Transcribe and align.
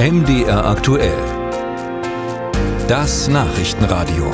MDR 0.00 0.64
aktuell. 0.64 1.18
Das 2.86 3.26
Nachrichtenradio. 3.26 4.30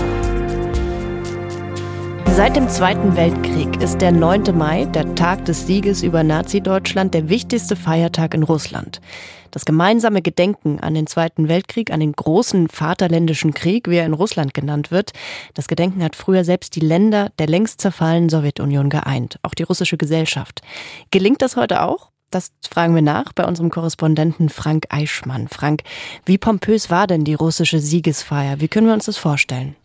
Seit 2.27 2.55
dem 2.57 2.69
Zweiten 2.69 3.17
Weltkrieg 3.17 3.81
ist 3.81 4.03
der 4.03 4.13
9. 4.13 4.55
Mai, 4.59 4.85
der 4.85 5.15
Tag 5.15 5.47
des 5.47 5.67
Sieges 5.67 6.03
über 6.03 6.23
Nazi-Deutschland, 6.23 7.15
der 7.15 7.31
wichtigste 7.31 7.77
Feiertag 7.77 8.35
in 8.35 8.43
Russland. 8.43 9.01
Das 9.53 9.65
gemeinsame 9.65 10.21
Gedenken 10.21 10.81
an 10.81 10.93
den 10.93 11.07
Zweiten 11.07 11.49
Weltkrieg, 11.49 11.91
an 11.91 12.01
den 12.01 12.13
großen 12.13 12.69
Vaterländischen 12.69 13.55
Krieg, 13.55 13.89
wie 13.89 13.97
er 13.97 14.05
in 14.05 14.13
Russland 14.13 14.53
genannt 14.53 14.91
wird, 14.91 15.13
das 15.55 15.67
Gedenken 15.67 16.05
hat 16.05 16.15
früher 16.15 16.45
selbst 16.45 16.77
die 16.77 16.81
Länder 16.81 17.31
der 17.39 17.47
längst 17.47 17.81
zerfallenen 17.81 18.29
Sowjetunion 18.29 18.91
geeint, 18.91 19.39
auch 19.43 19.55
die 19.55 19.63
russische 19.63 19.97
Gesellschaft. 19.97 20.61
Gelingt 21.11 21.41
das 21.41 21.57
heute 21.57 21.81
auch? 21.85 22.11
Das 22.35 22.51
fragen 22.69 22.97
wir 22.97 23.03
nach 23.03 23.33
bei 23.33 23.45
unserem 23.45 23.71
Korrespondenten 23.71 24.49
Frank 24.49 24.87
Eichmann. 24.89 25.47
Frank, 25.47 25.83
wie 26.27 26.37
pompös 26.37 26.91
war 26.91 27.07
denn 27.07 27.23
die 27.23 27.35
russische 27.35 27.79
Siegesfeier? 27.79 28.61
Wie 28.61 28.67
können 28.67 28.89
wir 28.89 28.95
uns 28.95 29.05
das 29.05 29.19
vorstellen? 29.19 29.77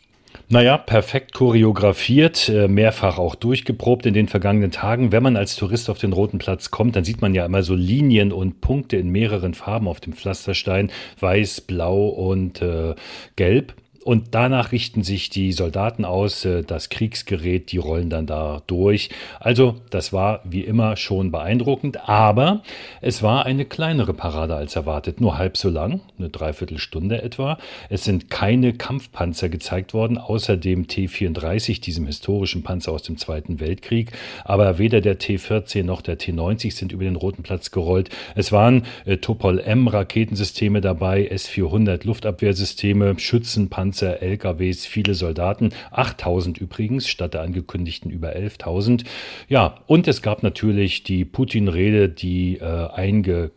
Naja, 0.48 0.80
perfekt 0.80 1.34
choreografiert, 1.34 2.50
äh, 2.50 2.68
mehrfach 2.68 3.20
auch 3.20 3.36
durchgeprobt 3.36 4.08
in 4.08 4.16
den 4.16 4.28
vergangenen 4.28 4.72
Tagen. 4.72 5.12
Wenn 5.12 5.22
man 5.22 5.38
als 5.38 5.56
Tourist 5.56 5.92
auf 5.92 6.00
den 6.00 6.12
Roten 6.12 6.40
Platz 6.40 6.72
kommt, 6.72 6.96
dann 6.96 7.04
sieht 7.04 7.22
man 7.22 7.36
ja 7.36 7.46
immer 7.46 7.62
so 7.62 7.76
Linien 7.76 8.32
und 8.32 8.62
Punkte 8.62 8.98
in 8.98 9.10
mehreren 9.10 9.54
Farben 9.54 9.88
auf 9.88 10.00
dem 10.00 10.14
Pflasterstein. 10.14 10.90
Weiß, 11.20 11.62
blau 11.62 12.08
und 12.08 12.64
äh, 12.64 12.96
gelb. 13.36 13.76
Und 14.04 14.30
danach 14.32 14.72
richten 14.72 15.04
sich 15.04 15.30
die 15.30 15.52
Soldaten 15.52 16.06
aus, 16.06 16.46
äh, 16.46 16.64
das 16.64 16.90
Kriegsgerät, 16.90 17.72
die 17.72 17.78
rollen 17.78 18.10
dann 18.10 18.26
da 18.26 18.62
durch. 18.68 19.10
Also 19.40 19.76
das 19.90 20.14
war 20.14 20.42
wie 20.46 20.62
immer 20.62 20.96
schon 20.96 21.32
beeindruckend, 21.32 22.08
aber 22.08 22.62
es 23.02 23.22
war 23.22 23.46
eine 23.46 23.66
kleinere 23.66 24.14
Parade 24.14 24.56
als 24.56 24.76
erwartet, 24.76 25.20
nur 25.20 25.38
halb 25.38 25.58
so 25.58 25.70
lang, 25.70 26.00
eine 26.18 26.30
Dreiviertelstunde 26.30 27.22
etwa. 27.22 27.58
Es 27.90 28.06
sind 28.06 28.30
keine 28.30 28.74
Kampfpanzer 28.74 29.50
gezeigt 29.50 29.94
worden, 29.94 30.18
außer 30.18 30.56
dem 30.56 30.88
T-34, 30.88 31.82
diesem 31.82 32.08
historischen 32.08 32.64
Panzer 32.64 32.94
aus 32.94 33.04
dem 33.04 33.18
Zweiten 33.18 33.60
Weltkrieg. 33.60 34.12
Aber 34.46 34.78
weder 34.78 35.02
der 35.02 35.20
T-14 35.20 35.84
noch 35.84 36.02
der 36.02 36.18
T-90 36.18 36.74
sind 36.74 36.94
über 36.94 37.04
den 37.04 37.18
Roten 37.18 37.44
Platz 37.44 37.72
gerollt. 37.72 38.10
Es 38.36 38.52
waren 38.52 38.84
äh, 39.06 39.18
Topol-M-Raketensysteme 39.18 40.80
dabei, 40.80 41.28
S-400 41.28 42.06
Luftabwehrsysteme, 42.06 43.20
Schützenpanzer, 43.20 43.89
Panzer, 43.90 44.22
LKWs, 44.22 44.86
viele 44.86 45.16
Soldaten, 45.16 45.72
8000 45.92 46.60
übrigens, 46.60 47.08
statt 47.08 47.34
der 47.34 47.42
angekündigten 47.42 48.12
über 48.12 48.36
11.000. 48.36 49.04
Ja, 49.48 49.80
und 49.88 50.08
es 50.08 50.22
gab 50.22 50.44
natürlich 50.44 51.04
die 51.04 51.26
Putin-Rede, 51.26 52.08
die 52.08 52.58
äh, 52.58 52.88
einge 52.92 53.50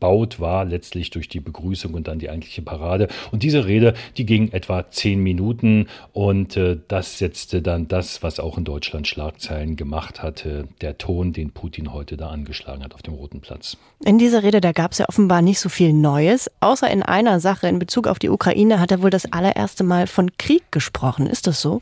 baut 0.00 0.40
war, 0.40 0.64
letztlich 0.64 1.10
durch 1.10 1.28
die 1.28 1.40
Begrüßung 1.40 1.94
und 1.94 2.08
dann 2.08 2.18
die 2.18 2.28
eigentliche 2.28 2.62
Parade. 2.62 3.08
Und 3.30 3.42
diese 3.42 3.66
Rede, 3.66 3.94
die 4.16 4.26
ging 4.26 4.50
etwa 4.52 4.90
zehn 4.90 5.22
Minuten 5.22 5.88
und 6.12 6.56
äh, 6.56 6.78
das 6.88 7.18
setzte 7.18 7.62
dann 7.62 7.88
das, 7.88 8.22
was 8.22 8.40
auch 8.40 8.58
in 8.58 8.64
Deutschland 8.64 9.06
Schlagzeilen 9.06 9.76
gemacht 9.76 10.22
hatte, 10.22 10.68
der 10.80 10.98
Ton, 10.98 11.32
den 11.32 11.50
Putin 11.50 11.92
heute 11.92 12.16
da 12.16 12.28
angeschlagen 12.28 12.82
hat 12.82 12.94
auf 12.94 13.02
dem 13.02 13.14
Roten 13.14 13.40
Platz. 13.40 13.76
In 14.04 14.18
dieser 14.18 14.42
Rede, 14.42 14.60
da 14.60 14.72
gab 14.72 14.92
es 14.92 14.98
ja 14.98 15.08
offenbar 15.08 15.42
nicht 15.42 15.60
so 15.60 15.68
viel 15.68 15.92
Neues, 15.92 16.50
außer 16.60 16.90
in 16.90 17.02
einer 17.02 17.40
Sache 17.40 17.68
in 17.68 17.78
Bezug 17.78 18.06
auf 18.06 18.18
die 18.18 18.30
Ukraine 18.30 18.80
hat 18.80 18.90
er 18.90 19.02
wohl 19.02 19.10
das 19.10 19.30
allererste 19.32 19.84
Mal 19.84 20.06
von 20.06 20.36
Krieg 20.36 20.64
gesprochen. 20.70 21.26
Ist 21.26 21.46
das 21.46 21.60
so? 21.60 21.80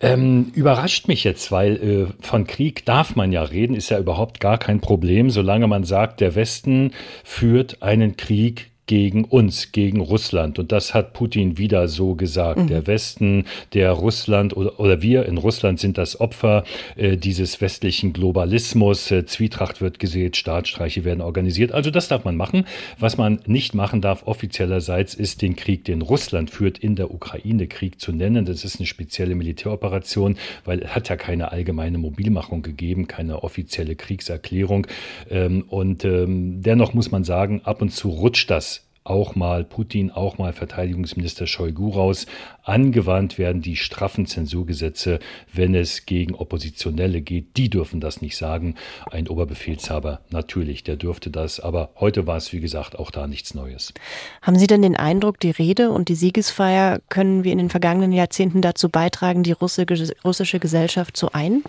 Ähm, 0.00 0.52
überrascht 0.54 1.08
mich 1.08 1.24
jetzt, 1.24 1.52
weil 1.52 1.76
äh, 1.76 2.22
von 2.22 2.46
Krieg 2.46 2.84
darf 2.84 3.16
man 3.16 3.32
ja 3.32 3.42
reden, 3.42 3.74
ist 3.74 3.90
ja 3.90 3.98
überhaupt 3.98 4.40
gar 4.40 4.58
kein 4.58 4.80
Problem, 4.80 5.30
solange 5.30 5.66
man 5.66 5.84
sagt, 5.84 6.20
der 6.20 6.34
Westen 6.34 6.92
führt 7.22 7.82
einen 7.82 8.16
Krieg 8.16 8.70
gegen 8.86 9.24
uns, 9.24 9.72
gegen 9.72 10.00
Russland. 10.00 10.58
Und 10.58 10.70
das 10.70 10.92
hat 10.92 11.14
Putin 11.14 11.56
wieder 11.56 11.88
so 11.88 12.14
gesagt. 12.14 12.60
Mhm. 12.60 12.66
Der 12.68 12.86
Westen, 12.86 13.46
der 13.72 13.92
Russland 13.92 14.56
oder, 14.56 14.78
oder 14.78 15.00
wir 15.00 15.26
in 15.26 15.38
Russland 15.38 15.80
sind 15.80 15.96
das 15.96 16.20
Opfer 16.20 16.64
äh, 16.96 17.16
dieses 17.16 17.60
westlichen 17.60 18.12
Globalismus. 18.12 19.10
Äh, 19.10 19.24
Zwietracht 19.24 19.80
wird 19.80 19.98
gesät, 19.98 20.36
Staatsstreiche 20.36 21.04
werden 21.04 21.22
organisiert. 21.22 21.72
Also 21.72 21.90
das 21.90 22.08
darf 22.08 22.24
man 22.24 22.36
machen. 22.36 22.66
Was 22.98 23.16
man 23.16 23.40
nicht 23.46 23.74
machen 23.74 24.02
darf 24.02 24.26
offiziellerseits 24.26 25.14
ist 25.14 25.40
den 25.40 25.56
Krieg, 25.56 25.84
den 25.84 26.02
Russland 26.02 26.50
führt, 26.50 26.78
in 26.78 26.94
der 26.94 27.10
Ukraine 27.10 27.66
Krieg 27.66 28.00
zu 28.00 28.12
nennen. 28.12 28.44
Das 28.44 28.64
ist 28.64 28.80
eine 28.80 28.86
spezielle 28.86 29.34
Militäroperation, 29.34 30.36
weil 30.64 30.80
es 30.80 30.94
hat 30.94 31.08
ja 31.08 31.16
keine 31.16 31.52
allgemeine 31.52 31.96
Mobilmachung 31.96 32.62
gegeben, 32.62 33.08
keine 33.08 33.42
offizielle 33.42 33.96
Kriegserklärung. 33.96 34.86
Ähm, 35.30 35.64
und 35.68 36.04
ähm, 36.04 36.60
dennoch 36.62 36.92
muss 36.92 37.10
man 37.10 37.24
sagen, 37.24 37.62
ab 37.64 37.80
und 37.80 37.90
zu 37.90 38.10
rutscht 38.10 38.50
das 38.50 38.73
auch 39.04 39.36
mal 39.36 39.64
Putin, 39.64 40.10
auch 40.10 40.38
mal 40.38 40.54
Verteidigungsminister 40.54 41.46
Shoigu 41.46 41.90
raus. 41.90 42.24
Angewandt 42.62 43.38
werden 43.38 43.60
die 43.60 43.76
straffen 43.76 44.24
Zensurgesetze, 44.24 45.18
wenn 45.52 45.74
es 45.74 46.06
gegen 46.06 46.34
Oppositionelle 46.34 47.20
geht. 47.20 47.58
Die 47.58 47.68
dürfen 47.68 48.00
das 48.00 48.22
nicht 48.22 48.36
sagen. 48.36 48.76
Ein 49.10 49.28
Oberbefehlshaber 49.28 50.20
natürlich, 50.30 50.84
der 50.84 50.96
dürfte 50.96 51.30
das. 51.30 51.60
Aber 51.60 51.90
heute 52.00 52.26
war 52.26 52.38
es, 52.38 52.54
wie 52.54 52.60
gesagt, 52.60 52.98
auch 52.98 53.10
da 53.10 53.26
nichts 53.26 53.54
Neues. 53.54 53.92
Haben 54.40 54.58
Sie 54.58 54.66
denn 54.66 54.80
den 54.80 54.96
Eindruck, 54.96 55.38
die 55.38 55.50
Rede 55.50 55.90
und 55.90 56.08
die 56.08 56.14
Siegesfeier 56.14 57.00
können 57.10 57.44
wir 57.44 57.52
in 57.52 57.58
den 57.58 57.70
vergangenen 57.70 58.12
Jahrzehnten 58.12 58.62
dazu 58.62 58.88
beitragen, 58.88 59.42
die 59.42 59.52
russische 59.52 60.58
Gesellschaft 60.58 61.16
zu 61.16 61.32
ein? 61.32 61.62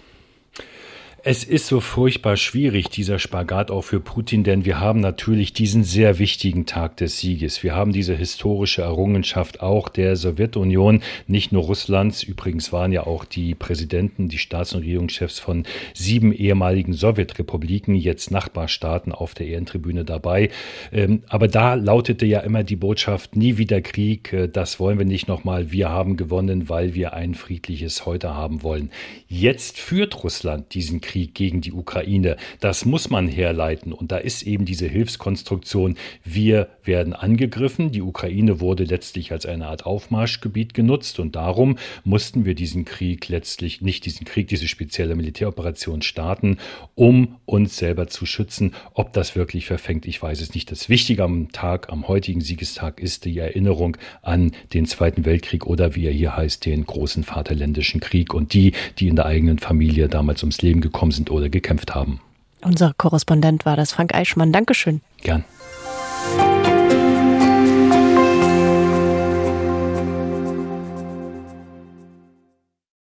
Es 1.28 1.44
ist 1.44 1.66
so 1.66 1.80
furchtbar 1.80 2.38
schwierig, 2.38 2.90
dieser 2.90 3.18
Spagat 3.18 3.72
auch 3.72 3.82
für 3.82 4.00
Putin, 4.00 4.44
denn 4.44 4.64
wir 4.64 4.80
haben 4.80 5.00
natürlich 5.00 5.54
diesen 5.54 5.84
sehr 5.84 6.20
wichtigen 6.20 6.68
Tag 6.68 6.98
des 6.98 7.18
Sieges. 7.18 7.64
Wir 7.64 7.74
haben 7.74 7.94
diese 7.94 8.14
historische 8.14 8.84
Errungenschaft 8.84 9.60
auch 9.60 9.90
der 9.90 10.18
Sowjetunion, 10.18 11.02
nicht 11.26 11.52
nur 11.52 11.64
Russlands. 11.64 12.22
Übrigens 12.22 12.72
waren 12.72 12.92
ja 12.92 13.08
auch 13.08 13.26
die 13.26 13.56
Präsidenten, 13.56 14.30
die 14.30 14.38
Staats- 14.38 14.76
und 14.76 14.82
Regierungschefs 14.82 15.40
von 15.40 15.66
sieben 15.96 16.32
ehemaligen 16.32 16.94
Sowjetrepubliken, 16.94 17.96
jetzt 17.96 18.30
Nachbarstaaten 18.30 19.12
auf 19.12 19.34
der 19.34 19.48
Ehrentribüne 19.48 20.06
dabei. 20.06 20.52
Ähm, 20.92 21.24
aber 21.28 21.48
da 21.48 21.74
lautete 21.74 22.28
ja 22.28 22.42
immer 22.42 22.64
die 22.64 22.76
Botschaft, 22.76 23.36
nie 23.36 23.58
wieder 23.58 23.82
Krieg, 23.82 24.32
äh, 24.32 24.48
das 24.48 24.80
wollen 24.80 25.00
wir 25.00 25.08
nicht 25.08 25.28
nochmal. 25.28 25.72
Wir 25.72 25.90
haben 25.90 26.18
gewonnen, 26.18 26.70
weil 26.70 26.94
wir 26.94 27.14
ein 27.14 27.34
friedliches 27.34 28.06
Heute 28.06 28.36
haben 28.36 28.62
wollen. 28.62 28.92
Jetzt 29.28 29.80
führt 29.80 30.24
Russland 30.24 30.76
diesen 30.76 31.02
Krieg 31.02 31.15
Krieg 31.16 31.34
gegen 31.34 31.62
die 31.62 31.72
Ukraine. 31.72 32.36
Das 32.60 32.84
muss 32.84 33.10
man 33.10 33.30
herleiten. 33.30 33.94
Und 33.94 34.12
da 34.12 34.18
ist 34.18 34.44
eben 34.44 34.66
diese 34.66 34.86
Hilfskonstruktion, 34.86 35.96
wir 36.26 36.68
werden 36.84 37.14
angegriffen. 37.14 37.92
Die 37.92 38.02
Ukraine 38.02 38.60
wurde 38.60 38.84
letztlich 38.84 39.32
als 39.32 39.46
eine 39.46 39.68
Art 39.68 39.86
Aufmarschgebiet 39.86 40.74
genutzt. 40.74 41.20
Und 41.20 41.38
darum 41.38 41.78
mussten 42.04 42.44
wir 42.44 42.54
diesen 42.54 42.84
Krieg 42.84 43.30
letztlich, 43.30 43.80
nicht 43.80 44.06
diesen 44.06 44.26
Krieg, 44.26 44.50
diese 44.50 44.68
spezielle 44.68 45.16
Militäroperation 45.16 46.02
starten, 46.02 46.58
um 46.96 47.38
uns 47.46 47.78
selber 47.78 48.08
zu 48.08 48.26
schützen. 48.26 48.74
Ob 48.94 49.14
das 49.14 49.38
wirklich 49.38 49.68
verfängt, 49.68 50.06
ich 50.08 50.22
weiß 50.22 50.42
es 50.42 50.54
nicht. 50.54 50.70
Das 50.70 50.90
Wichtige 50.90 51.24
am 51.24 51.50
Tag, 51.54 51.94
am 51.94 52.10
heutigen 52.10 52.42
Siegestag 52.42 53.00
ist 53.00 53.24
die 53.24 53.38
Erinnerung 53.38 53.96
an 54.22 54.52
den 54.74 54.86
Zweiten 54.86 55.24
Weltkrieg 55.24 55.66
oder 55.66 55.96
wie 55.96 56.08
er 56.08 56.12
hier 56.12 56.36
heißt, 56.36 56.66
den 56.66 56.86
großen 56.86 57.24
Vaterländischen 57.24 58.02
Krieg 58.02 58.34
und 58.34 58.54
die, 58.54 58.74
die 59.00 59.08
in 59.08 59.16
der 59.16 59.28
eigenen 59.28 59.60
Familie 59.60 60.10
damals 60.10 60.44
ums 60.44 60.62
Leben 60.62 60.82
gekommen 60.82 61.05
gekommen 61.06 61.12
sind 61.12 61.32
oder 61.32 61.50
gekämpft 61.50 61.94
haben. 61.94 62.20
Unser 62.62 62.94
Korrespondent 62.98 63.66
war 63.66 63.76
das, 63.76 63.92
Frank 63.92 64.16
Eichmann. 64.16 64.52
Dankeschön. 64.52 65.02
Gern. 65.22 65.46